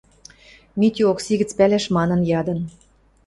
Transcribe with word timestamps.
Митю 0.79 1.03
Окси 1.11 1.33
гӹц 1.39 1.51
пӓлӓш 1.57 1.85
манын 1.97 2.21
ядын: 2.39 2.59